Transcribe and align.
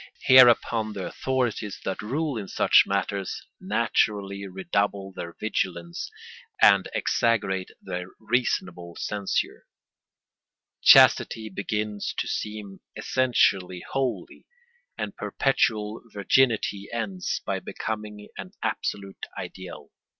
Hereupon 0.25 0.93
the 0.93 1.05
authorities 1.05 1.79
that 1.85 2.01
rule 2.01 2.35
in 2.35 2.47
such 2.47 2.85
matters 2.87 3.45
naturally 3.59 4.47
redouble 4.47 5.11
their 5.13 5.35
vigilance 5.39 6.09
and 6.59 6.87
exaggerate 6.95 7.69
their 7.79 8.07
reasonable 8.19 8.95
censure: 8.95 9.67
chastity 10.81 11.49
begins 11.51 12.15
to 12.17 12.27
seem 12.27 12.79
essentially 12.95 13.83
holy 13.91 14.47
and 14.97 15.15
perpetual 15.15 16.01
virginity 16.11 16.89
ends 16.91 17.39
by 17.45 17.59
becoming 17.59 18.27
an 18.39 18.53
absolute 18.63 19.27
ideal. 19.37 19.91